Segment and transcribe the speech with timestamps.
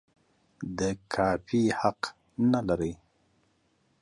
[0.77, 0.81] د
[1.13, 2.01] کاپي حق
[2.51, 2.93] نه لري.